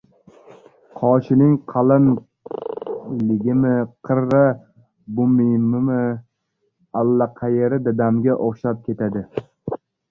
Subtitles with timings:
[1.01, 2.07] Qoshining qalin-
[3.27, 3.75] ligimi,
[4.09, 4.41] qirra
[5.21, 6.01] bumimi-
[7.05, 9.27] allaqayeri dadamga o‘xshab ketadi.